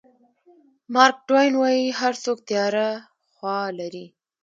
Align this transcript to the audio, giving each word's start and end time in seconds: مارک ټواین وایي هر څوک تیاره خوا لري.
مارک 0.93 1.17
ټواین 1.27 1.53
وایي 1.57 1.85
هر 1.99 2.13
څوک 2.23 2.37
تیاره 2.49 2.87
خوا 3.35 3.57
لري. 3.79 4.05